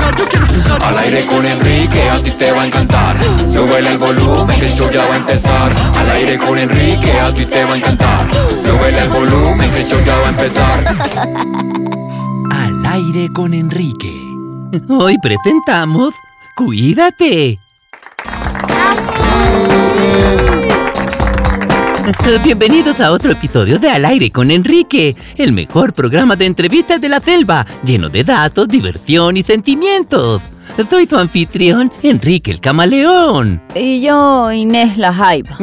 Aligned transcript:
jugar, 0.00 0.16
yo 0.16 0.28
quiero 0.28 0.46
jugar. 0.46 0.84
Al 0.84 0.98
aire 0.98 1.24
con 1.26 1.46
Enrique, 1.46 2.08
a 2.10 2.22
ti 2.22 2.30
te 2.30 2.52
va 2.52 2.62
a 2.62 2.66
encantar. 2.66 3.16
Súbele 3.46 3.92
el 3.92 3.98
volumen, 3.98 4.60
que 4.60 4.66
el 4.66 4.74
show 4.74 4.90
ya 4.90 5.06
va 5.06 5.14
a 5.14 5.18
empezar. 5.18 5.72
Al 5.96 6.10
aire 6.10 6.38
con 6.38 6.58
Enrique, 6.58 7.12
a 7.12 7.32
ti 7.32 7.46
te 7.46 7.64
va 7.64 7.74
a 7.74 7.76
encantar. 7.76 8.26
Súbele 8.64 8.98
el 8.98 9.08
volumen, 9.08 9.70
que 9.70 9.80
el 9.80 9.86
show 9.86 10.00
ya 10.04 10.16
va 10.16 10.26
a 10.26 10.30
empezar. 10.30 10.84
Al 12.50 12.86
aire 12.86 13.28
con 13.32 13.54
Enrique. 13.54 14.12
Hoy 14.88 15.16
presentamos 15.22 16.14
Cuídate. 16.60 17.69
Bienvenidos 22.42 22.98
a 23.00 23.12
otro 23.12 23.32
episodio 23.32 23.78
de 23.78 23.90
Al 23.90 24.06
aire 24.06 24.30
con 24.30 24.50
Enrique, 24.50 25.14
el 25.36 25.52
mejor 25.52 25.92
programa 25.92 26.34
de 26.34 26.46
entrevistas 26.46 26.98
de 27.00 27.10
la 27.10 27.20
selva, 27.20 27.66
lleno 27.84 28.08
de 28.08 28.24
datos, 28.24 28.68
diversión 28.68 29.36
y 29.36 29.42
sentimientos. 29.42 30.40
Soy 30.88 31.06
su 31.06 31.18
anfitrión, 31.18 31.92
Enrique 32.02 32.50
el 32.50 32.60
Camaleón. 32.60 33.62
Y 33.74 34.00
yo, 34.00 34.50
Inés 34.50 34.96
la 34.96 35.12
Jaiba. 35.12 35.58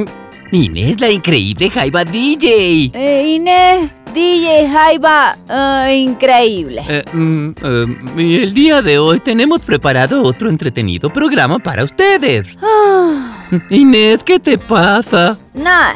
Inés, 0.51 1.01
la 1.01 1.09
increíble 1.09 1.69
Jaiba 1.71 2.05
DJ. 2.05 2.91
Eh, 2.93 3.27
Inés, 3.35 3.91
DJ 4.13 4.69
Jaiba, 4.69 5.37
eh, 5.49 5.95
increíble. 5.97 6.83
Eh, 6.87 7.03
mm, 7.13 7.49
eh, 7.63 7.85
y 8.17 8.35
el 8.43 8.53
día 8.53 8.81
de 8.81 8.99
hoy 8.99 9.19
tenemos 9.19 9.61
preparado 9.61 10.23
otro 10.23 10.49
entretenido 10.49 11.11
programa 11.11 11.57
para 11.57 11.83
ustedes. 11.83 12.55
Ah, 12.61 13.47
Inés, 13.69 14.21
¿qué 14.23 14.39
te 14.39 14.57
pasa? 14.57 15.37
nada, 15.53 15.95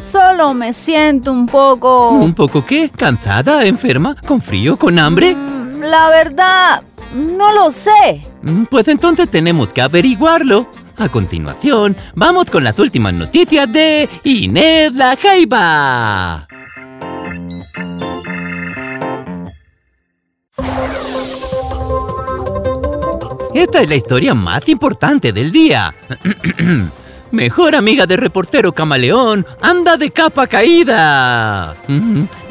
solo 0.00 0.54
me 0.54 0.72
siento 0.72 1.32
un 1.32 1.46
poco... 1.46 2.10
¿Un 2.10 2.34
poco 2.34 2.64
qué? 2.64 2.90
¿Cansada? 2.90 3.64
¿Enferma? 3.64 4.14
¿Con 4.26 4.40
frío? 4.40 4.78
¿Con 4.78 4.98
hambre? 4.98 5.34
Mm, 5.34 5.80
La 5.82 6.08
verdad, 6.10 6.82
no 7.14 7.52
lo 7.52 7.70
sé. 7.70 8.26
Mm, 8.42 8.64
Pues 8.64 8.88
entonces 8.88 9.30
tenemos 9.30 9.72
que 9.72 9.82
averiguarlo. 9.82 10.68
A 11.00 11.08
continuación, 11.08 11.96
vamos 12.16 12.50
con 12.50 12.64
las 12.64 12.76
últimas 12.80 13.14
noticias 13.14 13.72
de 13.72 14.08
Inés 14.24 14.92
la 14.94 15.16
Jaiba. 15.16 16.48
Esta 23.54 23.80
es 23.80 23.88
la 23.88 23.96
historia 23.96 24.34
más 24.34 24.68
importante 24.68 25.32
del 25.32 25.50
día. 25.50 25.92
Mejor 27.30 27.76
amiga 27.76 28.06
de 28.06 28.16
reportero 28.16 28.72
camaleón, 28.72 29.46
anda 29.60 29.96
de 29.96 30.10
capa 30.10 30.46
caída. 30.46 31.76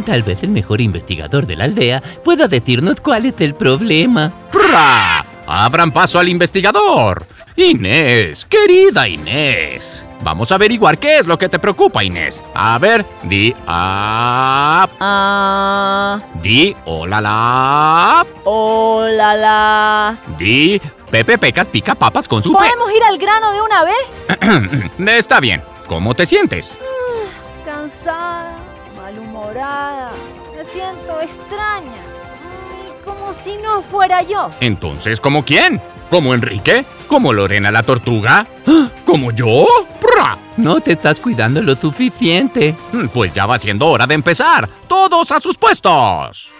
Tal 0.05 0.23
vez 0.23 0.43
el 0.43 0.51
mejor 0.51 0.81
investigador 0.81 1.45
de 1.47 1.55
la 1.55 1.65
aldea 1.65 2.01
pueda 2.23 2.47
decirnos 2.47 3.01
cuál 3.01 3.25
es 3.25 3.41
el 3.41 3.55
problema. 3.55 4.33
¡Pra! 4.51 5.25
Abran 5.47 5.91
paso 5.91 6.19
al 6.19 6.29
investigador. 6.29 7.25
Inés, 7.55 8.45
querida 8.45 9.07
Inés. 9.07 10.06
Vamos 10.21 10.51
a 10.51 10.55
averiguar 10.55 10.97
qué 10.97 11.19
es 11.19 11.25
lo 11.27 11.37
que 11.37 11.47
te 11.49 11.59
preocupa, 11.59 12.03
Inés. 12.03 12.43
A 12.53 12.77
ver, 12.79 13.05
di 13.23 13.53
ah, 13.67 14.87
Ah, 14.99 16.19
di 16.41 16.75
hola 16.85 17.21
la, 17.21 18.25
hola 18.43 19.35
la... 19.35 20.17
di 20.37 20.81
Pepe 21.09 21.37
Pecas 21.37 21.67
pica 21.67 21.95
papas 21.95 22.27
con 22.27 22.41
su. 22.43 22.51
¿Podemos 22.51 22.91
ir 22.91 23.03
al 23.03 23.17
grano 23.17 23.51
de 23.53 23.61
una 23.61 23.83
vez? 23.83 24.89
Está 25.17 25.39
bien. 25.39 25.61
¿Cómo 25.87 26.13
te 26.13 26.25
sientes? 26.25 26.77
Cansada, 27.63 28.57
malhumorada, 28.97 30.11
me 30.55 30.63
siento 30.63 31.21
extraña. 31.21 32.03
Como 33.05 33.31
si 33.31 33.55
no 33.57 33.81
fuera 33.81 34.21
yo. 34.21 34.49
Entonces, 34.59 35.21
¿como 35.21 35.45
quién? 35.45 35.79
¿Como 36.09 36.33
Enrique? 36.33 36.85
¿Como 37.07 37.31
Lorena 37.31 37.71
la 37.71 37.83
tortuga? 37.83 38.45
¡Ah! 38.67 38.89
¿Como 39.05 39.31
yo? 39.31 39.65
No 40.57 40.79
te 40.81 40.93
estás 40.93 41.19
cuidando 41.19 41.61
lo 41.61 41.75
suficiente. 41.75 42.75
Mm, 42.91 43.07
Pues 43.07 43.33
ya 43.33 43.45
va 43.45 43.57
siendo 43.59 43.87
hora 43.87 44.07
de 44.07 44.15
empezar. 44.15 44.67
Todos 44.87 45.31
a 45.31 45.39
sus 45.39 45.57
puestos. 45.57 46.53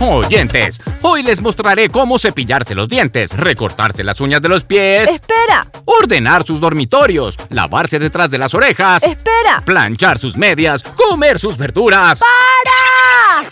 Oyentes, 0.00 0.80
hoy 1.02 1.22
les 1.22 1.40
mostraré 1.40 1.88
cómo 1.88 2.18
cepillarse 2.18 2.74
los 2.74 2.88
dientes, 2.88 3.36
recortarse 3.36 4.02
las 4.02 4.20
uñas 4.20 4.42
de 4.42 4.48
los 4.48 4.64
pies, 4.64 5.08
Espera, 5.08 5.68
ordenar 5.84 6.44
sus 6.44 6.60
dormitorios, 6.60 7.38
lavarse 7.50 8.00
detrás 8.00 8.28
de 8.28 8.38
las 8.38 8.52
orejas, 8.54 9.04
espera. 9.04 9.62
planchar 9.64 10.18
sus 10.18 10.36
medias, 10.36 10.82
comer 10.82 11.38
sus 11.38 11.56
verduras. 11.56 12.18
¡Para! 12.20 13.48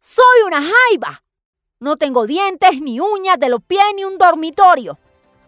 Soy 0.00 0.42
una 0.46 0.62
jaiba. 0.62 1.22
No 1.80 1.96
tengo 1.98 2.26
dientes, 2.26 2.80
ni 2.80 2.98
uñas 3.00 3.38
de 3.38 3.50
los 3.50 3.62
pies, 3.62 3.84
ni 3.96 4.04
un 4.04 4.16
dormitorio. 4.16 4.98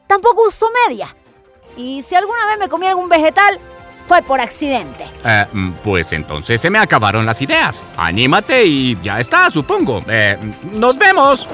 Tampoco 0.07 0.47
uso 0.49 0.67
media. 0.89 1.15
Y 1.79 2.03
si 2.03 2.17
alguna 2.17 2.45
vez 2.47 2.59
me 2.59 2.69
comí 2.69 2.87
algún 2.89 3.09
vegetal, 3.09 3.61
fue 4.09 4.21
por 4.23 4.41
accidente. 4.41 5.05
Eh, 5.25 5.47
mm, 5.53 5.71
pues 5.85 6.13
entonces 6.13 6.61
se 6.61 6.71
me 6.71 6.79
acabaron 6.79 7.25
las 7.25 7.41
ideas. 7.41 7.85
Anímate 7.97 8.67
y 8.67 8.99
ya 9.01 9.21
está, 9.21 9.49
supongo. 9.49 10.03
Eh, 10.09 10.37
nos 10.73 10.99
vemos. 10.99 11.47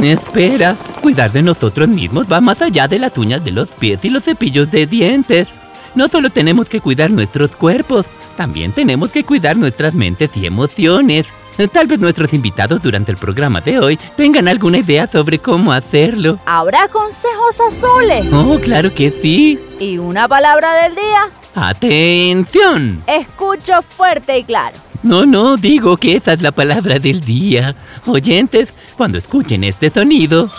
Espera, 0.00 0.76
cuidar 1.00 1.32
de 1.32 1.42
nosotros 1.42 1.88
mismos 1.88 2.26
va 2.30 2.40
más 2.40 2.62
allá 2.62 2.86
de 2.86 3.00
las 3.00 3.18
uñas 3.18 3.44
de 3.44 3.50
los 3.50 3.72
pies 3.72 4.04
y 4.04 4.10
los 4.10 4.24
cepillos 4.24 4.70
de 4.70 4.86
dientes. 4.86 5.48
No 5.96 6.06
solo 6.08 6.30
tenemos 6.30 6.68
que 6.68 6.80
cuidar 6.80 7.10
nuestros 7.10 7.56
cuerpos, 7.56 8.06
también 8.36 8.72
tenemos 8.72 9.10
que 9.10 9.24
cuidar 9.24 9.56
nuestras 9.56 9.94
mentes 9.94 10.36
y 10.36 10.46
emociones. 10.46 11.26
Tal 11.72 11.86
vez 11.86 11.98
nuestros 11.98 12.32
invitados 12.32 12.82
durante 12.82 13.12
el 13.12 13.18
programa 13.18 13.60
de 13.60 13.78
hoy 13.78 13.98
tengan 14.16 14.48
alguna 14.48 14.78
idea 14.78 15.06
sobre 15.06 15.38
cómo 15.38 15.72
hacerlo. 15.72 16.38
¿Habrá 16.46 16.88
consejos 16.88 17.60
azules? 17.60 18.26
Oh, 18.32 18.58
claro 18.60 18.92
que 18.94 19.10
sí. 19.10 19.58
Y 19.78 19.98
una 19.98 20.26
palabra 20.28 20.74
del 20.74 20.94
día. 20.94 21.30
¡Atención! 21.54 23.02
Escucho 23.06 23.82
fuerte 23.82 24.38
y 24.38 24.44
claro. 24.44 24.76
No, 25.02 25.26
no, 25.26 25.56
digo 25.56 25.96
que 25.96 26.16
esa 26.16 26.32
es 26.32 26.42
la 26.42 26.52
palabra 26.52 26.98
del 26.98 27.20
día. 27.20 27.74
Oyentes, 28.06 28.72
cuando 28.96 29.18
escuchen 29.18 29.64
este 29.64 29.90
sonido, 29.90 30.50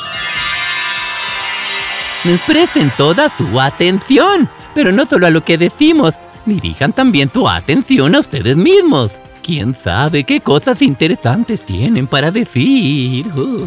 presten 2.46 2.92
toda 2.98 3.32
su 3.36 3.60
atención, 3.60 4.50
pero 4.76 4.92
no 4.92 5.06
solo 5.06 5.28
a 5.28 5.32
lo 5.32 5.44
que 5.44 5.58
decimos, 5.58 6.14
dirijan 6.46 6.94
también 6.94 7.30
su 7.32 7.48
atención 7.48 8.16
a 8.16 8.20
ustedes 8.20 8.56
mismos. 8.58 9.12
¿Quién 9.44 9.76
sabe 9.76 10.24
qué 10.24 10.40
cosas 10.40 10.82
interesantes 10.82 11.60
tienen 11.66 12.08
para 12.08 12.32
decir? 12.32 13.28
Oh. 13.36 13.66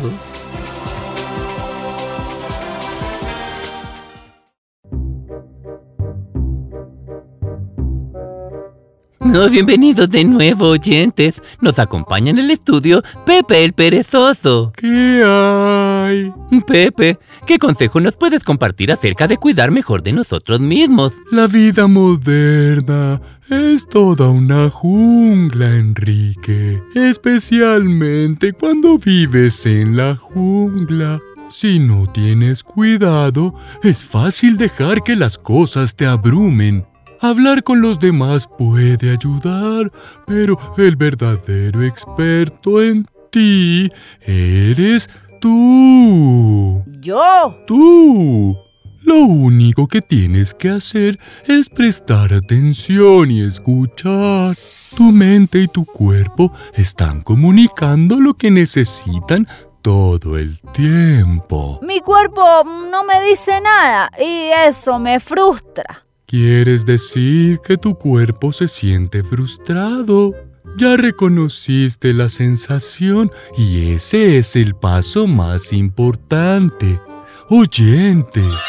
No, 9.27 9.51
bienvenidos 9.51 10.09
de 10.09 10.25
nuevo, 10.25 10.69
oyentes. 10.69 11.43
Nos 11.61 11.81
acompaña 11.81 12.31
en 12.31 12.39
el 12.39 12.51
estudio 12.53 13.03
Pepe 13.27 13.65
el 13.65 13.73
Perezoso. 13.73 14.73
¿Qué 14.77 15.23
hay? 15.27 16.33
Pepe, 16.65 17.19
¿qué 17.45 17.59
consejo 17.59 18.01
nos 18.01 18.15
puedes 18.15 18.45
compartir 18.45 18.93
acerca 18.93 19.27
de 19.27 19.37
cuidar 19.37 19.73
mejor 19.73 20.05
de 20.05 20.13
nosotros 20.13 20.61
mismos? 20.61 21.13
La 21.33 21.49
vida 21.49 21.89
moderna 21.89 23.21
es 23.51 23.89
toda 23.89 24.31
una 24.31 24.71
jungla, 24.71 25.75
Enrique. 25.75 26.81
Especialmente 26.95 28.53
cuando 28.53 28.97
vives 28.97 29.67
en 29.67 29.97
la 29.97 30.15
jungla. 30.15 31.19
Si 31.49 31.81
no 31.81 32.07
tienes 32.07 32.63
cuidado, 32.63 33.55
es 33.83 34.05
fácil 34.05 34.57
dejar 34.57 35.03
que 35.03 35.17
las 35.17 35.37
cosas 35.37 35.97
te 35.97 36.07
abrumen. 36.07 36.87
Hablar 37.21 37.63
con 37.63 37.81
los 37.81 37.99
demás 37.99 38.47
puede 38.59 39.11
ayudar, 39.11 39.91
pero 40.27 40.59
el 40.77 40.97
verdadero 40.97 41.83
experto 41.83 42.83
en 42.83 43.07
ti 43.31 43.91
eres 44.21 45.09
tú. 45.41 46.85
Yo. 47.01 47.57
Tú. 47.67 48.57
Lo 49.03 49.19
único 49.19 49.87
que 49.87 50.03
tienes 50.03 50.53
que 50.53 50.69
hacer 50.69 51.19
es 51.47 51.69
prestar 51.69 52.35
atención 52.35 53.31
y 53.31 53.41
escuchar. 53.41 54.57
Tu 54.97 55.13
mente 55.13 55.61
y 55.61 55.69
tu 55.69 55.85
cuerpo 55.85 56.53
están 56.75 57.21
comunicando 57.21 58.19
lo 58.19 58.35
que 58.35 58.51
necesitan 58.51 59.47
todo 59.81 60.37
el 60.37 60.61
tiempo. 60.73 61.79
Mi 61.83 62.01
cuerpo 62.01 62.65
no 62.65 63.05
me 63.05 63.23
dice 63.23 63.61
nada 63.61 64.11
y 64.19 64.51
eso 64.67 64.99
me 64.99 65.21
frustra. 65.21 66.06
¿Quieres 66.27 66.85
decir 66.85 67.61
que 67.61 67.77
tu 67.77 67.95
cuerpo 67.95 68.51
se 68.51 68.67
siente 68.67 69.23
frustrado? 69.23 70.35
Ya 70.77 70.97
reconociste 70.97 72.13
la 72.13 72.29
sensación 72.29 73.31
y 73.57 73.93
ese 73.93 74.39
es 74.39 74.57
el 74.57 74.75
paso 74.75 75.29
más 75.29 75.73
importante. 75.73 77.01
Oyentes. 77.49 78.61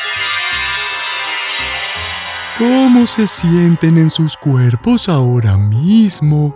¿Cómo 2.60 3.08
se 3.08 3.26
sienten 3.26 3.98
en 3.98 4.12
sus 4.12 4.38
cuerpos 4.38 5.10
ahora 5.10 5.58
mismo? 5.58 6.56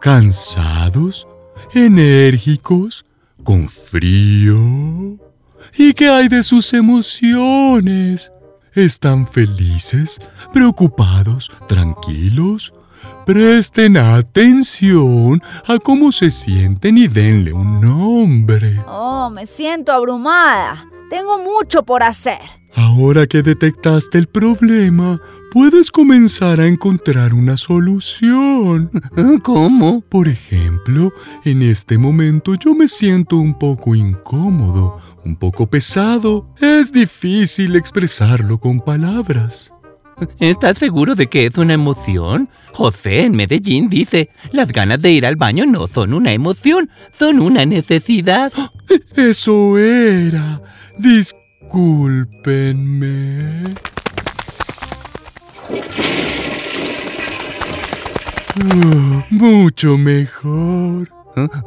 ¿Cansados? 0.00 1.28
¿Enérgicos? 1.74 3.04
¿Con 3.44 3.68
frío? 3.68 4.58
¿Y 5.76 5.92
qué 5.92 6.08
hay 6.08 6.28
de 6.28 6.42
sus 6.42 6.72
emociones? 6.72 8.32
¿Están 8.74 9.26
felices? 9.26 10.20
¿Preocupados? 10.52 11.50
¿Tranquilos? 11.66 12.72
Presten 13.26 13.96
atención 13.96 15.42
a 15.66 15.78
cómo 15.78 16.12
se 16.12 16.30
sienten 16.30 16.98
y 16.98 17.08
denle 17.08 17.52
un 17.52 17.80
nombre. 17.80 18.82
Oh, 18.86 19.30
me 19.30 19.46
siento 19.46 19.92
abrumada. 19.92 20.86
Tengo 21.08 21.38
mucho 21.38 21.82
por 21.82 22.02
hacer. 22.02 22.59
Ahora 22.74 23.26
que 23.26 23.42
detectaste 23.42 24.18
el 24.18 24.28
problema, 24.28 25.20
puedes 25.50 25.90
comenzar 25.90 26.60
a 26.60 26.66
encontrar 26.66 27.34
una 27.34 27.56
solución. 27.56 28.90
¿Cómo? 29.42 30.02
Por 30.02 30.28
ejemplo, 30.28 31.12
en 31.44 31.62
este 31.62 31.98
momento 31.98 32.54
yo 32.54 32.74
me 32.74 32.86
siento 32.86 33.36
un 33.36 33.58
poco 33.58 33.94
incómodo, 33.94 34.98
un 35.24 35.36
poco 35.36 35.66
pesado. 35.68 36.46
Es 36.60 36.92
difícil 36.92 37.76
expresarlo 37.76 38.58
con 38.58 38.78
palabras. 38.78 39.72
¿Estás 40.38 40.78
seguro 40.78 41.14
de 41.14 41.26
que 41.26 41.46
es 41.46 41.56
una 41.58 41.74
emoción? 41.74 42.48
José 42.72 43.24
en 43.24 43.34
Medellín 43.34 43.88
dice, 43.88 44.30
las 44.52 44.68
ganas 44.68 45.00
de 45.02 45.10
ir 45.10 45.26
al 45.26 45.36
baño 45.36 45.66
no 45.66 45.88
son 45.88 46.14
una 46.14 46.32
emoción, 46.32 46.90
son 47.16 47.40
una 47.40 47.64
necesidad. 47.66 48.52
Eso 49.16 49.78
era. 49.78 50.62
Discúlpenme. 51.70 53.74
Oh, 58.58 59.22
mucho 59.30 59.96
mejor. 59.96 61.08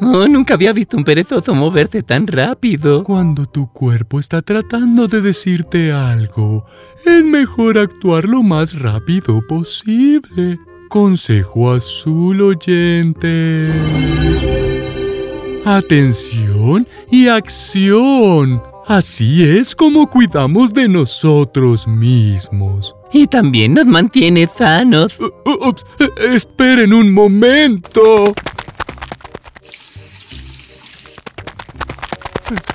Oh, 0.01 0.27
nunca 0.27 0.55
había 0.55 0.73
visto 0.73 0.97
un 0.97 1.05
perezoso 1.05 1.55
moverse 1.55 2.03
tan 2.03 2.27
rápido. 2.27 3.05
Cuando 3.05 3.45
tu 3.45 3.71
cuerpo 3.71 4.19
está 4.19 4.41
tratando 4.41 5.07
de 5.07 5.21
decirte 5.21 5.93
algo, 5.93 6.65
es 7.05 7.25
mejor 7.25 7.77
actuar 7.77 8.25
lo 8.25 8.43
más 8.43 8.77
rápido 8.77 9.39
posible. 9.47 10.59
Consejo 10.89 11.71
azul 11.71 12.41
oyentes. 12.41 13.71
Atención 15.63 16.85
y 17.09 17.29
acción. 17.29 18.72
Así 18.85 19.57
es 19.57 19.75
como 19.75 20.09
cuidamos 20.09 20.73
de 20.73 20.89
nosotros 20.89 21.87
mismos. 21.87 22.95
Y 23.13 23.27
también 23.27 23.75
nos 23.75 23.85
mantiene 23.85 24.47
sanos. 24.47 25.17
Uh, 25.19 25.31
uh, 25.45 25.69
ups, 25.69 25.85
eh, 25.99 26.09
esperen 26.35 26.93
un 26.93 27.13
momento. 27.13 28.33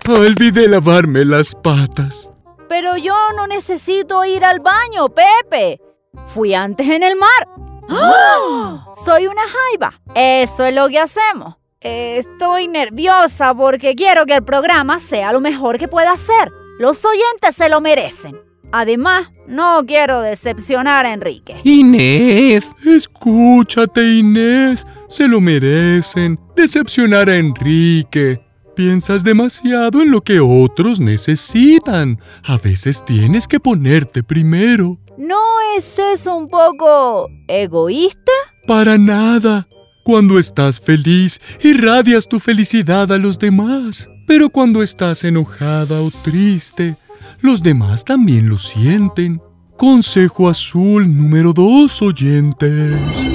Olvidé 0.08 0.68
lavarme 0.68 1.24
las 1.24 1.54
patas. 1.54 2.30
Pero 2.68 2.96
yo 2.96 3.14
no 3.36 3.46
necesito 3.46 4.24
ir 4.24 4.44
al 4.44 4.60
baño, 4.60 5.08
Pepe. 5.08 5.80
Fui 6.26 6.54
antes 6.54 6.88
en 6.88 7.02
el 7.02 7.16
mar. 7.16 7.48
¡Ah! 7.90 8.86
Soy 9.04 9.26
una 9.26 9.42
jaiba. 9.42 10.00
Eso 10.14 10.64
es 10.64 10.74
lo 10.74 10.88
que 10.88 10.98
hacemos. 10.98 11.56
Estoy 11.80 12.66
nerviosa 12.66 13.54
porque 13.54 13.94
quiero 13.94 14.26
que 14.26 14.34
el 14.34 14.42
programa 14.42 14.98
sea 14.98 15.32
lo 15.32 15.40
mejor 15.40 15.78
que 15.78 15.86
pueda 15.86 16.16
ser. 16.16 16.50
Los 16.80 17.04
oyentes 17.04 17.54
se 17.54 17.68
lo 17.68 17.80
merecen. 17.80 18.36
Además, 18.72 19.30
no 19.46 19.84
quiero 19.86 20.20
decepcionar 20.20 21.06
a 21.06 21.12
Enrique. 21.12 21.60
Inés. 21.62 22.68
Escúchate, 22.84 24.16
Inés. 24.16 24.86
Se 25.08 25.28
lo 25.28 25.40
merecen. 25.40 26.38
Decepcionar 26.56 27.30
a 27.30 27.36
Enrique. 27.36 28.40
Piensas 28.74 29.22
demasiado 29.22 30.02
en 30.02 30.10
lo 30.10 30.20
que 30.20 30.40
otros 30.40 30.98
necesitan. 30.98 32.18
A 32.42 32.58
veces 32.58 33.04
tienes 33.04 33.46
que 33.46 33.60
ponerte 33.60 34.24
primero. 34.24 34.98
¿No 35.16 35.60
es 35.76 35.96
eso 35.98 36.34
un 36.34 36.48
poco 36.48 37.28
egoísta? 37.46 38.32
Para 38.66 38.98
nada. 38.98 39.68
Cuando 40.08 40.38
estás 40.38 40.80
feliz, 40.80 41.38
irradias 41.62 42.26
tu 42.28 42.40
felicidad 42.40 43.12
a 43.12 43.18
los 43.18 43.38
demás. 43.38 44.08
Pero 44.26 44.48
cuando 44.48 44.82
estás 44.82 45.22
enojada 45.22 46.00
o 46.00 46.10
triste, 46.10 46.96
los 47.42 47.62
demás 47.62 48.06
también 48.06 48.48
lo 48.48 48.56
sienten. 48.56 49.38
Consejo 49.76 50.48
azul 50.48 51.14
número 51.14 51.52
2, 51.52 52.00
oyentes. 52.00 53.28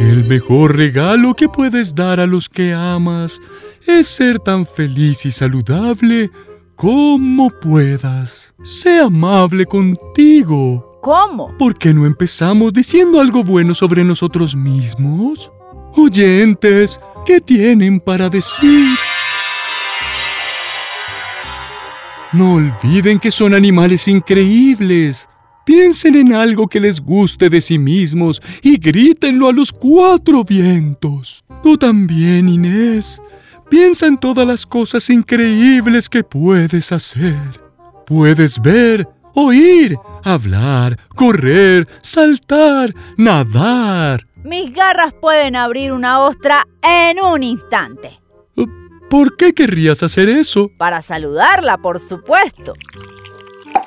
El 0.00 0.24
mejor 0.26 0.76
regalo 0.76 1.34
que 1.34 1.48
puedes 1.48 1.94
dar 1.94 2.18
a 2.18 2.26
los 2.26 2.48
que 2.48 2.74
amas 2.74 3.38
es 3.86 4.08
ser 4.08 4.40
tan 4.40 4.66
feliz 4.66 5.24
y 5.24 5.30
saludable 5.30 6.32
como 6.74 7.48
puedas. 7.50 8.56
Sé 8.64 8.98
amable 8.98 9.66
contigo. 9.66 10.87
¿Cómo? 11.00 11.56
¿Por 11.58 11.74
qué 11.74 11.94
no 11.94 12.06
empezamos 12.06 12.72
diciendo 12.72 13.20
algo 13.20 13.44
bueno 13.44 13.74
sobre 13.74 14.02
nosotros 14.02 14.56
mismos? 14.56 15.52
Oyentes, 15.94 17.00
¿qué 17.24 17.40
tienen 17.40 18.00
para 18.00 18.28
decir? 18.28 18.96
No 22.32 22.54
olviden 22.54 23.18
que 23.20 23.30
son 23.30 23.54
animales 23.54 24.08
increíbles. 24.08 25.28
Piensen 25.64 26.16
en 26.16 26.34
algo 26.34 26.66
que 26.66 26.80
les 26.80 27.00
guste 27.00 27.48
de 27.48 27.60
sí 27.60 27.78
mismos 27.78 28.42
y 28.62 28.76
grítenlo 28.78 29.48
a 29.48 29.52
los 29.52 29.72
cuatro 29.72 30.42
vientos. 30.42 31.44
Tú 31.62 31.76
también, 31.76 32.48
Inés. 32.48 33.22
Piensa 33.70 34.06
en 34.06 34.18
todas 34.18 34.46
las 34.46 34.66
cosas 34.66 35.08
increíbles 35.10 36.08
que 36.08 36.24
puedes 36.24 36.90
hacer. 36.90 37.36
Puedes 38.06 38.60
ver, 38.60 39.06
oír, 39.34 39.96
hablar, 40.24 40.98
correr, 41.14 41.88
saltar, 42.02 42.94
nadar. 43.16 44.26
Mis 44.44 44.72
garras 44.72 45.12
pueden 45.20 45.56
abrir 45.56 45.92
una 45.92 46.20
ostra 46.20 46.66
en 46.82 47.20
un 47.20 47.42
instante. 47.42 48.20
¿Por 49.10 49.36
qué 49.36 49.54
querrías 49.54 50.02
hacer 50.02 50.28
eso? 50.28 50.70
Para 50.76 51.00
saludarla, 51.00 51.78
por 51.78 51.98
supuesto. 51.98 52.74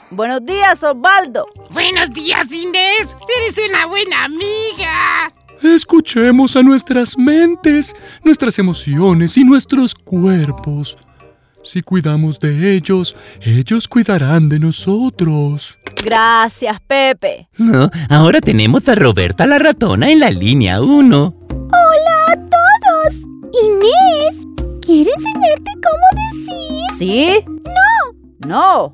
Buenos 0.10 0.44
días, 0.46 0.84
Osvaldo. 0.84 1.46
Buenos 1.70 2.10
días, 2.12 2.52
Inés. 2.52 3.16
Eres 3.38 3.70
una 3.70 3.86
buena 3.86 4.26
amiga. 4.26 5.32
Escuchemos 5.62 6.56
a 6.56 6.64
nuestras 6.64 7.18
mentes, 7.18 7.96
nuestras 8.24 8.58
emociones 8.58 9.38
y 9.38 9.44
nuestros 9.44 9.94
cuerpos. 9.94 10.98
Si 11.64 11.82
cuidamos 11.82 12.40
de 12.40 12.76
ellos, 12.76 13.16
ellos 13.42 13.88
cuidarán 13.88 14.50
de 14.50 14.60
nosotros. 14.60 15.78
Gracias, 16.04 16.80
Pepe. 16.82 17.48
No, 17.58 17.90
ahora 18.10 18.42
tenemos 18.42 18.90
a 18.90 18.96
Roberta 18.96 19.46
la 19.46 19.60
ratona 19.60 20.10
en 20.10 20.20
la 20.20 20.32
línea 20.32 20.82
1. 20.82 21.36
Hola 21.50 22.26
a 22.28 22.36
todos. 22.36 23.16
Inés, 23.64 24.48
quiero 24.82 25.12
enseñarte 25.16 25.72
cómo 25.84 26.08
decir. 26.32 26.98
¿Sí? 26.98 27.46
No. 27.64 28.48
No. 28.48 28.94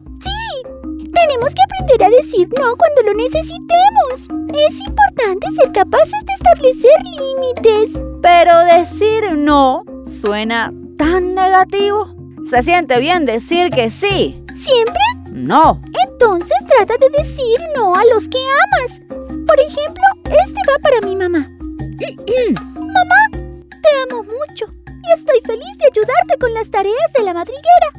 Tenemos 1.13 1.49
que 1.55 1.61
aprender 1.63 2.03
a 2.03 2.09
decir 2.09 2.47
no 2.59 2.75
cuando 2.75 3.01
lo 3.03 3.13
necesitemos. 3.13 4.21
Es 4.53 4.79
importante 4.87 5.51
ser 5.51 5.71
capaces 5.71 6.11
de 6.11 6.33
establecer 6.33 6.91
límites. 7.17 8.03
Pero 8.21 8.59
decir 8.65 9.37
no 9.37 9.83
suena 10.05 10.71
tan 10.97 11.33
negativo. 11.33 12.16
Se 12.49 12.63
siente 12.63 12.97
bien 12.99 13.25
decir 13.25 13.69
que 13.71 13.91
sí. 13.91 14.41
¿Siempre? 14.55 15.01
No. 15.33 15.81
Entonces 16.07 16.57
trata 16.65 16.93
de 16.97 17.09
decir 17.17 17.59
no 17.75 17.93
a 17.93 18.05
los 18.05 18.29
que 18.29 18.37
amas. 18.37 19.01
Por 19.45 19.59
ejemplo, 19.59 20.05
este 20.23 20.61
va 20.69 20.79
para 20.81 21.01
mi 21.01 21.17
mamá. 21.17 21.39
mamá, 21.39 23.21
te 23.33 23.89
amo 24.09 24.23
mucho 24.23 24.67
y 24.87 25.11
estoy 25.13 25.41
feliz 25.45 25.77
de 25.77 25.87
ayudarte 25.91 26.37
con 26.39 26.53
las 26.53 26.71
tareas 26.71 27.11
de 27.17 27.23
la 27.23 27.33
madriguera. 27.33 27.91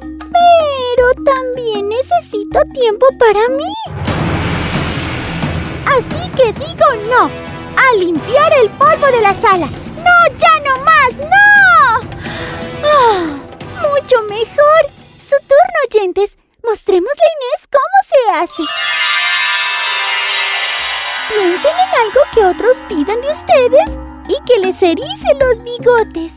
Pero 0.00 1.14
también 1.24 1.88
necesito 1.88 2.60
tiempo 2.74 3.06
para 3.18 3.48
mí. 3.48 3.72
Así 5.86 6.28
que 6.32 6.52
digo 6.52 6.84
no 7.08 7.30
a 7.76 7.92
limpiar 7.96 8.52
el 8.62 8.68
polvo 8.70 9.06
de 9.06 9.20
la 9.22 9.34
sala. 9.34 9.68
No, 9.96 10.28
ya 10.36 10.60
no 10.64 10.76
más, 10.84 11.16
no. 11.16 11.26
Ah. 13.98 14.06
oyentes, 15.86 16.36
mostrémosle 16.62 17.22
a 17.22 17.32
Inés 17.36 17.68
cómo 17.70 17.98
se 18.10 18.18
hace. 18.38 18.62
Piensen 21.28 21.72
en 21.72 21.92
algo 22.00 22.20
que 22.34 22.44
otros 22.44 22.82
pidan 22.88 23.20
de 23.20 23.30
ustedes 23.30 23.98
y 24.28 24.36
que 24.46 24.58
les 24.58 24.82
erice 24.82 25.34
los 25.40 25.62
bigotes. 25.62 26.34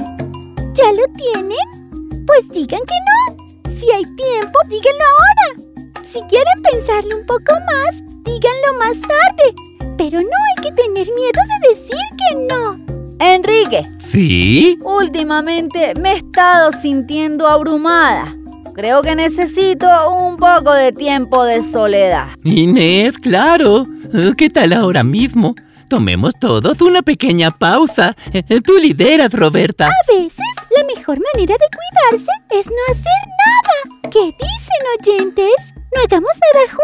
¿Ya 0.73 0.91
lo 0.91 1.05
tienen? 1.15 2.25
Pues 2.25 2.47
digan 2.49 2.81
que 2.81 2.95
no. 3.07 3.71
Si 3.77 3.91
hay 3.91 4.03
tiempo, 4.15 4.59
díganlo 4.67 5.03
ahora. 5.03 6.03
Si 6.05 6.21
quieren 6.23 6.61
pensarlo 6.63 7.17
un 7.17 7.25
poco 7.25 7.53
más, 7.67 7.95
díganlo 8.23 8.73
más 8.77 8.99
tarde. 9.01 9.53
Pero 9.97 10.21
no 10.21 10.29
hay 10.29 10.63
que 10.63 10.71
tener 10.71 11.07
miedo 11.13 11.41
de 11.61 11.69
decir 11.69 11.97
que 12.17 12.35
no. 12.41 12.98
Enrique, 13.19 13.85
¿Sí? 13.99 14.77
últimamente 14.81 15.93
me 15.95 16.13
he 16.13 16.17
estado 16.17 16.71
sintiendo 16.71 17.47
abrumada. 17.47 18.33
Creo 18.75 19.01
que 19.01 19.13
necesito 19.15 19.87
un 20.09 20.37
poco 20.37 20.73
de 20.73 20.93
tiempo 20.93 21.43
de 21.43 21.61
soledad. 21.61 22.27
Inés, 22.45 23.17
claro. 23.17 23.85
Eh, 24.13 24.31
¿Qué 24.37 24.49
tal 24.49 24.71
ahora 24.71 25.03
mismo? 25.03 25.53
Tomemos 25.89 26.33
todos 26.39 26.79
una 26.81 27.01
pequeña 27.01 27.51
pausa. 27.51 28.15
Eh, 28.31 28.61
Tú 28.61 28.73
lideras, 28.81 29.33
Roberta. 29.33 29.87
A 29.87 30.11
veces, 30.13 30.37
la 30.69 30.85
mejor 30.95 31.19
manera 31.33 31.55
de 31.55 31.65
cuidarse 31.75 32.31
es 32.51 32.67
no 32.67 32.77
hacer 32.91 33.21
nada. 33.43 34.09
¿Qué 34.09 34.19
dicen, 34.19 34.83
oyentes? 34.99 35.73
No 35.93 36.01
hagamos 36.05 36.31
nada 36.53 36.65
juntos, 36.67 36.79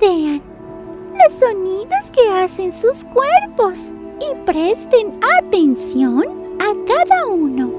rodean. 0.00 0.42
Los 1.12 1.38
sonidos 1.38 2.10
que 2.12 2.28
hacen 2.28 2.72
sus 2.72 3.04
cuerpos. 3.04 3.92
Y 4.20 4.34
presten 4.46 5.20
atención 5.38 6.24
a 6.58 6.72
cada 6.86 7.26
uno. 7.26 7.70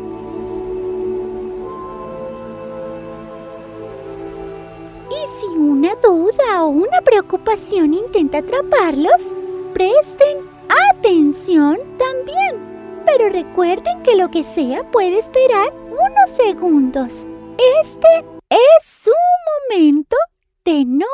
Y 5.10 5.40
si 5.40 5.58
una 5.58 5.96
duda 5.96 6.64
o 6.64 6.68
una 6.68 7.02
preocupación 7.02 7.94
intenta 7.94 8.40
atraparlos, 8.40 9.34
presten 9.74 10.40
atención 10.92 11.78
también. 11.98 13.04
Pero 13.06 13.30
recuerden 13.30 14.04
que 14.04 14.16
lo 14.16 14.30
que 14.30 14.44
sea 14.44 14.84
puede 14.92 15.18
esperar 15.20 15.74
unos 15.90 16.30
segundos. 16.36 17.26
Este 17.82 18.26
es 18.50 18.84
su 18.84 19.12
momento 19.72 20.18
de 20.66 20.84
no 20.84 21.06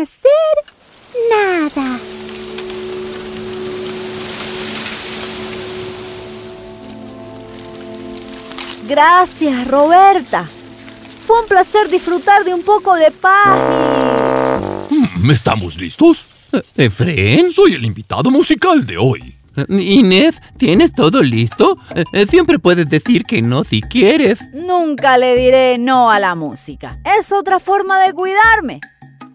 hacer 0.00 0.54
nada. 1.28 1.98
Gracias, 8.88 9.68
Roberta. 9.68 10.48
Fue 11.26 11.40
un 11.40 11.46
placer 11.46 11.88
disfrutar 11.90 12.44
de 12.44 12.54
un 12.54 12.62
poco 12.62 12.94
de 12.94 13.10
paz 13.10 13.58
Mm, 14.90 15.30
¿Estamos 15.30 15.78
listos? 15.78 16.28
Eh, 16.52 16.62
¿Efren? 16.76 17.48
Soy 17.50 17.74
el 17.74 17.84
invitado 17.84 18.30
musical 18.30 18.84
de 18.84 18.96
hoy. 18.98 19.36
Eh, 19.56 19.64
Inés, 19.82 20.40
¿tienes 20.58 20.92
todo 20.92 21.22
listo? 21.22 21.78
Eh, 22.12 22.26
Siempre 22.26 22.58
puedes 22.58 22.88
decir 22.88 23.22
que 23.24 23.40
no 23.40 23.62
si 23.62 23.80
quieres. 23.82 24.40
nunca 24.52 25.16
le 25.16 25.36
diré 25.36 25.78
no 25.78 26.10
a 26.10 26.18
la 26.18 26.34
música. 26.34 26.98
Es 27.18 27.30
otra 27.32 27.60
forma 27.60 28.00
de 28.00 28.12
cuidarme. 28.12 28.80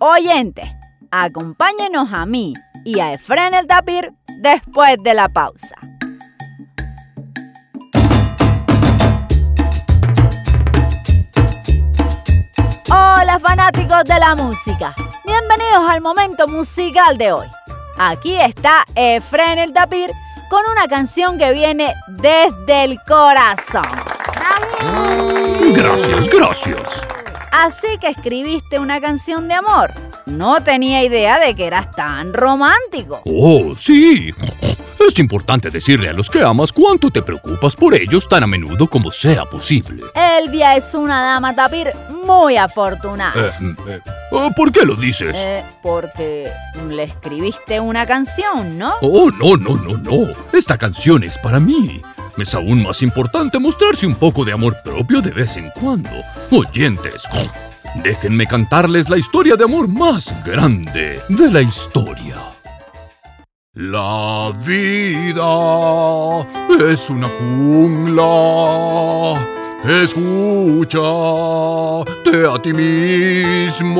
Oyente, 0.07 0.77
acompáñenos 1.09 2.13
a 2.13 2.27
mí 2.27 2.53
y 2.83 2.99
a 2.99 3.13
Efren 3.13 3.55
el 3.55 3.65
Tapir 3.65 4.13
después 4.37 4.97
de 5.01 5.15
la 5.15 5.29
pausa. 5.29 5.75
Hola 12.87 13.39
fanáticos 13.41 14.03
de 14.03 14.19
la 14.19 14.35
música, 14.35 14.93
bienvenidos 15.25 15.89
al 15.89 16.01
momento 16.01 16.47
musical 16.47 17.17
de 17.17 17.31
hoy. 17.31 17.47
Aquí 17.97 18.35
está 18.35 18.85
Efren 18.93 19.57
el 19.57 19.73
Tapir 19.73 20.11
con 20.51 20.61
una 20.71 20.87
canción 20.87 21.39
que 21.39 21.51
viene 21.51 21.95
desde 22.09 22.83
el 22.83 22.99
corazón. 23.07 23.81
Gracias, 25.73 26.29
gracias. 26.29 27.07
Así 27.57 27.97
que 28.01 28.09
escribiste 28.09 28.79
una 28.79 28.99
canción 28.99 29.47
de 29.47 29.53
amor. 29.53 29.93
No 30.25 30.61
tenía 30.61 31.05
idea 31.05 31.39
de 31.39 31.55
que 31.55 31.67
eras 31.67 31.89
tan 31.91 32.33
romántico. 32.33 33.21
Oh, 33.23 33.73
sí. 33.77 34.33
Es 34.99 35.17
importante 35.19 35.71
decirle 35.71 36.09
a 36.09 36.13
los 36.13 36.29
que 36.29 36.41
amas 36.43 36.73
cuánto 36.73 37.09
te 37.09 37.21
preocupas 37.21 37.77
por 37.77 37.95
ellos 37.95 38.27
tan 38.27 38.43
a 38.43 38.47
menudo 38.47 38.87
como 38.87 39.09
sea 39.09 39.45
posible. 39.45 40.03
Elvia 40.13 40.75
es 40.75 40.93
una 40.95 41.23
dama 41.23 41.55
tapir 41.55 41.93
muy 42.25 42.57
afortunada. 42.57 43.47
Eh, 43.47 43.51
mm, 43.61 43.75
eh, 43.87 43.99
oh, 44.31 44.51
¿Por 44.51 44.73
qué 44.73 44.83
lo 44.83 44.97
dices? 44.97 45.37
Eh, 45.37 45.63
porque 45.81 46.51
le 46.89 47.03
escribiste 47.03 47.79
una 47.79 48.05
canción, 48.05 48.77
¿no? 48.77 48.95
Oh, 49.01 49.31
no, 49.31 49.55
no, 49.55 49.77
no, 49.77 49.97
no. 49.97 50.33
Esta 50.51 50.77
canción 50.77 51.23
es 51.23 51.37
para 51.37 51.61
mí. 51.61 52.01
Es 52.37 52.53
aún 52.53 52.83
más 52.83 53.01
importante 53.01 53.59
mostrarse 53.59 54.05
un 54.05 54.15
poco 54.15 54.43
de 54.43 54.51
amor 54.51 54.75
propio 54.83 55.21
de 55.21 55.31
vez 55.31 55.55
en 55.55 55.69
cuando. 55.71 56.09
Oyentes, 56.51 57.23
déjenme 58.03 58.45
cantarles 58.45 59.09
la 59.09 59.17
historia 59.17 59.55
de 59.55 59.63
amor 59.63 59.87
más 59.87 60.35
grande 60.45 61.21
de 61.29 61.51
la 61.51 61.61
historia. 61.61 62.35
La 63.73 64.51
vida 64.65 66.45
es 66.91 67.09
una 67.09 67.27
jungla. 67.27 68.25
Escúchate 69.87 70.95
a 72.47 72.59
ti 72.59 72.73
mismo. 72.73 73.91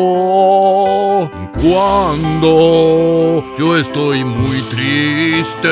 Cuando 1.61 3.43
yo 3.55 3.77
estoy 3.77 4.25
muy 4.25 4.61
triste, 4.63 5.69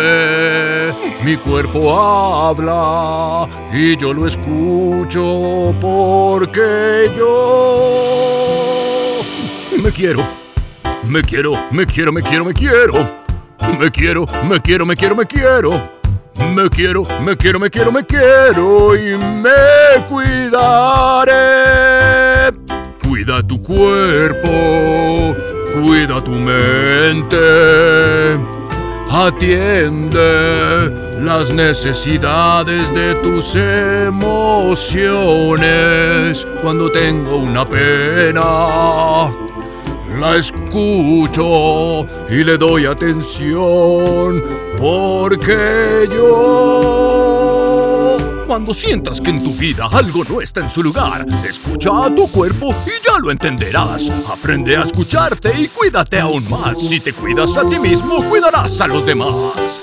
mi 1.25 1.35
cuerpo 1.35 1.99
habla 1.99 3.49
y 3.73 3.97
yo 3.97 4.13
lo 4.13 4.27
escucho 4.27 5.73
porque 5.81 7.11
yo 7.17 8.53
me 9.81 9.91
quiero, 9.91 10.27
me 11.07 11.23
quiero, 11.23 11.53
me 11.71 11.87
quiero, 11.87 12.11
me 12.11 12.21
quiero, 12.21 12.45
me 12.45 12.53
quiero. 12.53 13.23
Me 13.79 13.89
quiero, 13.89 14.27
me 14.47 14.59
quiero, 14.59 14.85
me 14.85 14.95
quiero, 14.95 15.15
me 15.15 15.25
quiero. 15.25 15.53
Me 15.53 15.71
quiero, 15.71 16.02
me 16.35 16.69
quiero, 16.69 17.03
me 17.21 17.35
quiero, 17.37 17.59
me 17.59 17.69
quiero 18.05 18.95
y 18.95 19.15
me 19.17 20.03
cuidaré. 20.07 21.33
Cuida 23.07 23.41
tu 23.43 23.61
cuerpo, 23.61 25.35
cuida 25.73 26.21
tu 26.23 26.31
mente. 26.31 27.37
Atiende 29.11 30.91
las 31.21 31.53
necesidades 31.53 32.91
de 32.95 33.13
tus 33.15 33.55
emociones. 33.55 34.87
Cuando 36.61 36.91
tengo 36.91 37.35
una 37.37 37.63
pena, 37.63 38.41
la 40.23 40.37
escucho 40.37 42.07
y 42.29 42.45
le 42.45 42.57
doy 42.57 42.85
atención 42.85 44.41
porque 44.79 46.07
yo... 46.09 46.95
Cuando 48.47 48.73
sientas 48.73 49.19
que 49.19 49.31
en 49.31 49.43
tu 49.43 49.53
vida 49.55 49.89
algo 49.91 50.23
no 50.23 50.39
está 50.39 50.61
en 50.61 50.69
su 50.69 50.81
lugar, 50.81 51.25
escucha 51.45 52.05
a 52.05 52.15
tu 52.15 52.31
cuerpo 52.31 52.73
y 52.85 52.91
ya 53.05 53.19
lo 53.19 53.31
entenderás. 53.31 54.09
Aprende 54.31 54.77
a 54.77 54.83
escucharte 54.83 55.51
y 55.59 55.67
cuídate 55.67 56.19
aún 56.19 56.49
más. 56.49 56.79
Si 56.79 57.01
te 57.01 57.11
cuidas 57.11 57.57
a 57.57 57.65
ti 57.65 57.77
mismo, 57.79 58.23
cuidarás 58.29 58.79
a 58.79 58.87
los 58.87 59.05
demás. 59.05 59.81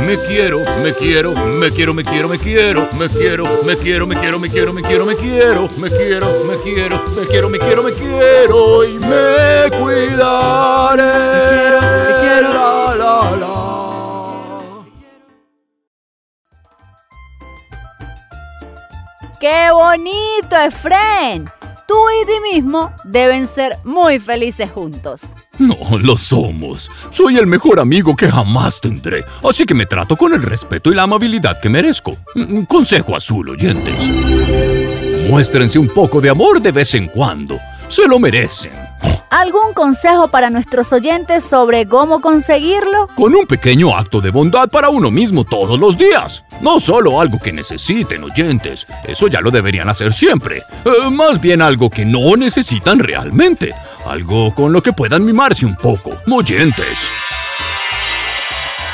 Me 0.00 0.16
quiero, 0.26 0.62
me 0.82 0.92
quiero, 0.92 1.32
me 1.32 1.70
quiero, 1.70 1.94
me 1.94 2.02
quiero, 2.02 2.28
me 2.28 2.38
quiero, 2.38 2.88
me 2.98 3.08
quiero, 3.08 3.44
me 3.64 3.76
quiero, 3.76 4.06
me 4.06 4.16
quiero, 4.16 4.38
me 4.38 4.48
quiero, 4.48 4.72
me 4.72 4.82
quiero, 4.82 5.06
me 5.06 5.14
quiero, 5.14 5.68
me 5.78 5.88
quiero, 5.90 6.28
me 6.48 6.56
quiero, 6.58 6.98
me 7.16 7.26
quiero, 7.26 7.48
me 7.48 7.58
quiero, 7.58 7.82
me 7.82 7.92
quiero 7.92 8.84
y 8.84 8.98
me 8.98 9.70
cuidaré. 9.78 11.02
Me 11.82 12.12
quiero, 12.20 12.48
la, 12.52 12.94
la, 12.96 13.36
la. 13.36 13.52
¡Qué 19.38 19.70
bonito, 19.72 20.56
Efren! 20.56 21.50
Tú 21.92 21.98
y 22.22 22.24
ti 22.24 22.54
mismo 22.54 22.90
deben 23.04 23.46
ser 23.46 23.76
muy 23.84 24.18
felices 24.18 24.70
juntos. 24.70 25.36
No, 25.58 25.76
lo 25.98 26.16
somos. 26.16 26.90
Soy 27.10 27.36
el 27.36 27.46
mejor 27.46 27.78
amigo 27.78 28.16
que 28.16 28.30
jamás 28.30 28.80
tendré, 28.80 29.22
así 29.46 29.66
que 29.66 29.74
me 29.74 29.84
trato 29.84 30.16
con 30.16 30.32
el 30.32 30.42
respeto 30.42 30.90
y 30.90 30.94
la 30.94 31.02
amabilidad 31.02 31.60
que 31.60 31.68
merezco. 31.68 32.16
Mm, 32.34 32.62
Consejo 32.62 33.14
azul, 33.14 33.50
oyentes. 33.50 34.08
Muéstrense 35.28 35.78
un 35.78 35.88
poco 35.88 36.22
de 36.22 36.30
amor 36.30 36.62
de 36.62 36.72
vez 36.72 36.94
en 36.94 37.08
cuando. 37.08 37.60
Se 37.88 38.08
lo 38.08 38.18
merecen. 38.18 38.72
¿Algún 39.32 39.72
consejo 39.72 40.28
para 40.28 40.50
nuestros 40.50 40.92
oyentes 40.92 41.42
sobre 41.42 41.88
cómo 41.88 42.20
conseguirlo? 42.20 43.08
Con 43.16 43.34
un 43.34 43.46
pequeño 43.46 43.96
acto 43.96 44.20
de 44.20 44.28
bondad 44.28 44.68
para 44.68 44.90
uno 44.90 45.10
mismo 45.10 45.42
todos 45.44 45.80
los 45.80 45.96
días. 45.96 46.44
No 46.60 46.78
solo 46.78 47.18
algo 47.18 47.38
que 47.38 47.50
necesiten 47.50 48.24
oyentes, 48.24 48.86
eso 49.04 49.28
ya 49.28 49.40
lo 49.40 49.50
deberían 49.50 49.88
hacer 49.88 50.12
siempre. 50.12 50.58
Eh, 50.84 51.08
más 51.10 51.40
bien 51.40 51.62
algo 51.62 51.88
que 51.88 52.04
no 52.04 52.36
necesitan 52.36 52.98
realmente. 52.98 53.74
Algo 54.04 54.52
con 54.52 54.70
lo 54.70 54.82
que 54.82 54.92
puedan 54.92 55.24
mimarse 55.24 55.64
un 55.64 55.76
poco, 55.76 56.10
oyentes. 56.30 57.08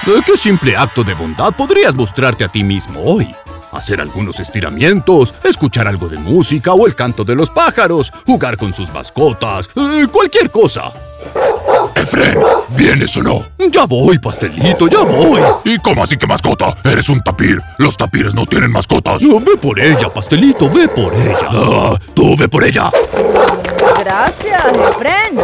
Eh, 0.06 0.20
¿Qué 0.24 0.36
simple 0.36 0.76
acto 0.76 1.02
de 1.02 1.14
bondad 1.14 1.52
podrías 1.52 1.96
mostrarte 1.96 2.44
a 2.44 2.48
ti 2.48 2.62
mismo 2.62 3.00
hoy? 3.00 3.26
Hacer 3.72 4.00
algunos 4.00 4.40
estiramientos, 4.40 5.34
escuchar 5.44 5.88
algo 5.88 6.08
de 6.08 6.18
música 6.18 6.72
o 6.72 6.86
el 6.86 6.94
canto 6.94 7.24
de 7.24 7.34
los 7.34 7.50
pájaros, 7.50 8.12
jugar 8.26 8.56
con 8.56 8.72
sus 8.72 8.92
mascotas, 8.92 9.68
eh, 9.76 10.06
cualquier 10.10 10.50
cosa. 10.50 10.92
Efren, 11.94 12.38
¿vienes 12.70 13.16
o 13.16 13.22
no? 13.22 13.46
Ya 13.70 13.84
voy, 13.86 14.18
pastelito, 14.18 14.86
ya 14.86 15.00
voy. 15.00 15.40
¿Y 15.64 15.78
cómo 15.78 16.02
así 16.02 16.16
que 16.16 16.26
mascota? 16.26 16.74
Eres 16.84 17.08
un 17.08 17.20
tapir. 17.22 17.60
Los 17.78 17.96
tapires 17.96 18.34
no 18.34 18.46
tienen 18.46 18.70
mascotas. 18.70 19.22
No, 19.22 19.40
ve 19.40 19.56
por 19.56 19.78
ella, 19.80 20.08
pastelito, 20.12 20.70
ve 20.70 20.88
por 20.88 21.12
ella. 21.14 21.48
Ah, 21.50 21.96
tú 22.14 22.36
ve 22.36 22.48
por 22.48 22.64
ella. 22.64 22.90
Gracias, 23.98 24.62
Efren. 24.90 25.40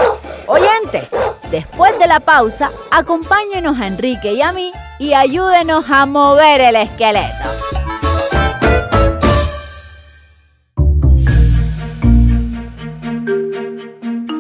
Oyente, 0.46 1.08
después 1.50 1.98
de 1.98 2.06
la 2.06 2.20
pausa, 2.20 2.70
acompáñenos 2.90 3.80
a 3.80 3.86
Enrique 3.86 4.32
y 4.32 4.42
a 4.42 4.52
mí 4.52 4.72
y 4.98 5.14
ayúdenos 5.14 5.84
a 5.90 6.06
mover 6.06 6.60
el 6.60 6.76
esqueleto. 6.76 7.73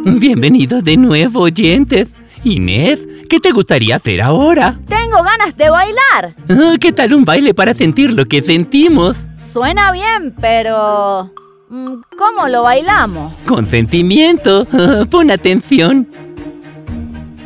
Bienvenidos 0.18 0.84
de 0.84 0.96
nuevo, 0.96 1.40
oyentes. 1.40 2.14
Inés, 2.42 3.06
¿qué 3.30 3.40
te 3.40 3.52
gustaría 3.52 3.96
hacer 3.96 4.20
ahora? 4.20 4.78
Tengo 4.86 5.22
ganas 5.22 5.56
de 5.56 5.70
bailar. 5.70 6.36
Ah, 6.50 6.74
¿Qué 6.78 6.92
tal 6.92 7.14
un 7.14 7.24
baile 7.24 7.54
para 7.54 7.72
sentir 7.74 8.12
lo 8.12 8.26
que 8.26 8.42
sentimos? 8.42 9.16
Suena 9.36 9.92
bien, 9.92 10.34
pero... 10.40 11.32
mm, 11.70 11.94
¿Cómo 12.18 12.48
lo 12.48 12.62
bailamos? 12.62 13.32
Con 13.46 13.66
sentimiento. 13.66 14.66
Ah, 14.72 15.04
Pon 15.10 15.30
atención. 15.30 16.06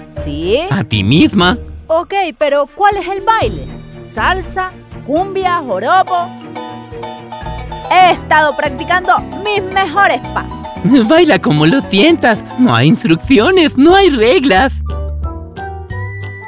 ¿Sí? 0.08 0.58
A 0.70 0.82
ti 0.82 1.04
misma. 1.04 1.58
Ok, 1.86 2.14
pero 2.38 2.66
¿cuál 2.74 2.96
es 2.96 3.06
el 3.06 3.20
baile? 3.22 3.66
¿Salsa? 4.02 4.72
¿Cumbia? 5.06 5.58
¿Joropo? 5.58 6.28
He 7.90 8.10
estado 8.12 8.54
practicando 8.56 9.12
mis 9.44 9.62
mejores 9.72 10.20
pasos. 10.34 10.66
Baila 11.08 11.38
como 11.38 11.66
lo 11.66 11.80
sientas. 11.82 12.38
No 12.58 12.74
hay 12.74 12.88
instrucciones, 12.88 13.76
no 13.78 13.94
hay 13.94 14.10
reglas. 14.10 14.72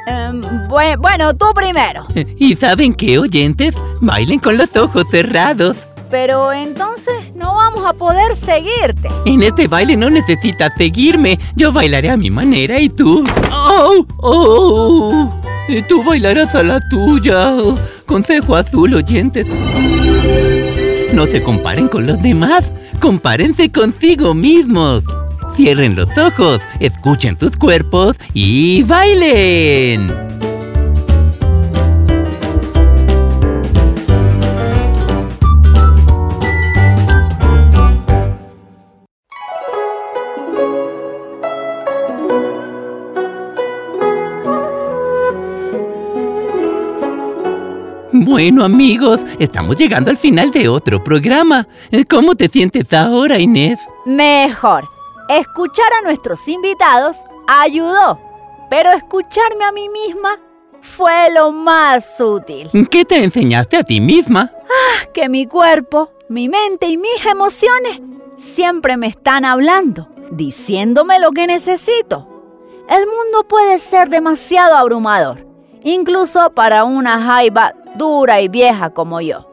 Em, 0.07 0.41
bue- 0.67 0.97
bueno, 0.99 1.35
tú 1.35 1.45
primero. 1.53 2.05
¿Y 2.37 2.55
saben 2.55 2.93
qué, 2.93 3.19
oyentes? 3.19 3.75
Bailen 4.01 4.39
con 4.39 4.57
los 4.57 4.75
ojos 4.75 5.05
cerrados. 5.09 5.77
Pero 6.09 6.51
entonces 6.51 7.13
no 7.35 7.55
vamos 7.55 7.85
a 7.85 7.93
poder 7.93 8.35
seguirte. 8.35 9.07
En 9.25 9.43
este 9.43 9.67
baile 9.69 9.95
no 9.95 10.09
necesitas 10.09 10.73
seguirme. 10.77 11.39
Yo 11.55 11.71
bailaré 11.71 12.09
a 12.09 12.17
mi 12.17 12.29
manera 12.29 12.79
y 12.79 12.89
tú. 12.89 13.23
¡Oh! 13.49 14.05
¡Oh! 14.17 15.41
Y 15.69 15.81
tú 15.83 16.03
bailarás 16.03 16.53
a 16.53 16.63
la 16.63 16.81
tuya. 16.89 17.53
Consejo 18.05 18.57
azul, 18.57 18.93
oyentes. 18.93 19.47
No 21.13 21.27
se 21.27 21.43
comparen 21.43 21.87
con 21.87 22.07
los 22.07 22.19
demás. 22.21 22.71
Compárense 22.99 23.71
consigo 23.71 24.33
mismos. 24.33 25.03
Cierren 25.55 25.95
los 25.95 26.17
ojos, 26.17 26.61
escuchen 26.79 27.37
sus 27.37 27.57
cuerpos 27.57 28.15
y 28.33 28.83
bailen. 28.83 30.30
Bueno 48.41 48.63
amigos, 48.63 49.21
estamos 49.37 49.75
llegando 49.77 50.09
al 50.09 50.17
final 50.17 50.49
de 50.49 50.67
otro 50.67 51.03
programa. 51.03 51.67
¿Cómo 52.09 52.33
te 52.33 52.49
sientes 52.49 52.91
ahora, 52.91 53.37
Inés? 53.37 53.79
Mejor. 54.03 54.89
Escuchar 55.29 55.85
a 55.93 56.01
nuestros 56.07 56.47
invitados 56.47 57.17
ayudó, 57.47 58.19
pero 58.67 58.93
escucharme 58.93 59.63
a 59.63 59.71
mí 59.71 59.87
misma 59.89 60.39
fue 60.81 61.31
lo 61.31 61.51
más 61.51 62.19
útil. 62.19 62.71
¿Qué 62.89 63.05
te 63.05 63.23
enseñaste 63.23 63.77
a 63.77 63.83
ti 63.83 64.01
misma? 64.01 64.51
Que 65.13 65.29
mi 65.29 65.45
cuerpo, 65.45 66.09
mi 66.27 66.49
mente 66.49 66.87
y 66.87 66.97
mis 66.97 67.23
emociones 67.23 68.01
siempre 68.37 68.97
me 68.97 69.05
están 69.05 69.45
hablando, 69.45 70.09
diciéndome 70.31 71.19
lo 71.19 71.31
que 71.31 71.45
necesito. 71.45 72.27
El 72.89 73.05
mundo 73.05 73.47
puede 73.47 73.77
ser 73.77 74.09
demasiado 74.09 74.77
abrumador, 74.77 75.45
incluso 75.83 76.49
para 76.55 76.85
una 76.85 77.21
jaiba 77.21 77.75
dura 77.95 78.41
y 78.41 78.47
vieja 78.47 78.89
como 78.91 79.21
yo. 79.21 79.47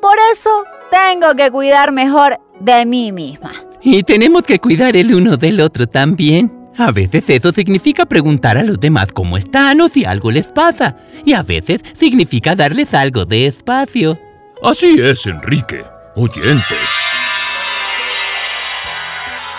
Por 0.00 0.16
eso 0.32 0.50
tengo 0.90 1.34
que 1.34 1.50
cuidar 1.50 1.92
mejor 1.92 2.38
de 2.60 2.86
mí 2.86 3.12
misma. 3.12 3.52
Y 3.82 4.02
tenemos 4.02 4.42
que 4.42 4.58
cuidar 4.58 4.96
el 4.96 5.14
uno 5.14 5.36
del 5.36 5.60
otro 5.60 5.86
también. 5.86 6.58
A 6.78 6.92
veces 6.92 7.24
eso 7.28 7.50
significa 7.50 8.06
preguntar 8.06 8.56
a 8.56 8.62
los 8.62 8.78
demás 8.78 9.10
cómo 9.12 9.36
están 9.36 9.80
o 9.80 9.88
si 9.88 10.04
algo 10.04 10.30
les 10.30 10.46
pasa. 10.46 10.96
Y 11.24 11.32
a 11.32 11.42
veces 11.42 11.80
significa 11.94 12.54
darles 12.54 12.94
algo 12.94 13.24
de 13.24 13.46
espacio. 13.46 14.18
Así 14.62 14.96
es, 15.00 15.26
Enrique. 15.26 15.82
Oyentes. 16.14 16.78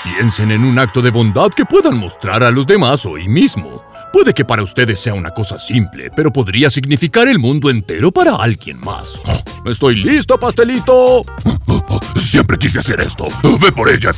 Piensen 0.03 0.51
en 0.51 0.63
un 0.63 0.79
acto 0.79 1.01
de 1.01 1.11
bondad 1.11 1.49
que 1.49 1.65
puedan 1.65 1.97
mostrar 1.97 2.43
a 2.43 2.51
los 2.51 2.65
demás 2.65 3.05
hoy 3.05 3.27
mismo. 3.27 3.83
Puede 4.11 4.33
que 4.33 4.45
para 4.45 4.63
ustedes 4.63 4.99
sea 4.99 5.13
una 5.13 5.31
cosa 5.31 5.59
simple, 5.59 6.11
pero 6.15 6.31
podría 6.31 6.69
significar 6.69 7.27
el 7.27 7.39
mundo 7.39 7.69
entero 7.69 8.11
para 8.11 8.35
alguien 8.35 8.79
más. 8.79 9.21
Estoy 9.65 9.95
listo, 9.95 10.39
pastelito. 10.39 11.23
Siempre 12.15 12.57
quise 12.57 12.79
hacer 12.79 13.01
esto. 13.01 13.27
Ve 13.61 13.71
por 13.71 13.89
ella. 13.89 14.11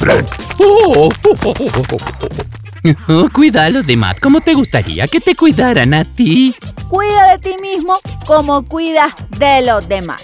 Oh, 0.60 1.10
Oh, 3.08 3.28
cuida 3.32 3.66
a 3.66 3.70
los 3.70 3.86
demás 3.86 4.20
como 4.20 4.42
te 4.42 4.56
gustaría 4.56 5.08
que 5.08 5.20
te 5.20 5.36
cuidaran 5.36 5.94
a 5.94 6.04
ti. 6.04 6.56
Cuida 6.90 7.32
de 7.32 7.38
ti 7.38 7.56
mismo 7.62 8.00
como 8.26 8.66
cuidas 8.66 9.14
de 9.38 9.62
los 9.62 9.88
demás, 9.88 10.22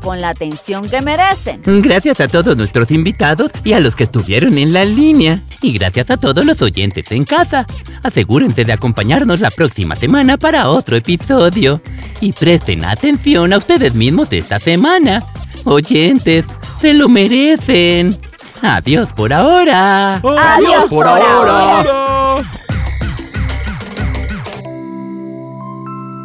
con 0.00 0.20
la 0.20 0.30
atención 0.30 0.88
que 0.88 1.02
merecen. 1.02 1.60
Gracias 1.64 2.18
a 2.20 2.28
todos 2.28 2.56
nuestros 2.56 2.90
invitados 2.90 3.50
y 3.62 3.74
a 3.74 3.80
los 3.80 3.94
que 3.94 4.04
estuvieron 4.04 4.56
en 4.56 4.72
la 4.72 4.86
línea. 4.86 5.42
Y 5.62 5.72
gracias 5.72 6.10
a 6.10 6.16
todos 6.16 6.44
los 6.44 6.60
oyentes 6.60 7.10
en 7.12 7.24
casa. 7.24 7.64
Asegúrense 8.02 8.64
de 8.64 8.72
acompañarnos 8.72 9.40
la 9.40 9.52
próxima 9.52 9.94
semana 9.94 10.36
para 10.36 10.68
otro 10.68 10.96
episodio. 10.96 11.80
Y 12.20 12.32
presten 12.32 12.84
atención 12.84 13.52
a 13.52 13.58
ustedes 13.58 13.94
mismos 13.94 14.28
esta 14.32 14.58
semana. 14.58 15.22
Oyentes, 15.64 16.44
se 16.80 16.94
lo 16.94 17.08
merecen. 17.08 18.18
Adiós 18.60 19.08
por 19.14 19.32
ahora. 19.32 20.16
Adiós 20.16 20.90
por 20.90 21.06
ahora. 21.06 22.42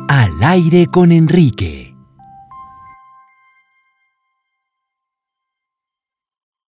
Al 0.07 0.43
aire 0.43 0.87
con 0.87 1.11
Enrique. 1.11 1.86